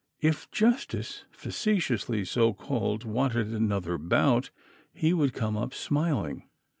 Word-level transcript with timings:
If 0.19 0.49
justice, 0.49 1.25
facetiously 1.29 2.25
so 2.25 2.53
called, 2.53 3.03
wanted 3.03 3.49
another 3.53 3.99
bout, 3.99 4.49
he 4.95 5.13
would 5.13 5.31
"come 5.33 5.55
up 5.55 5.75
smiling." 5.75 6.49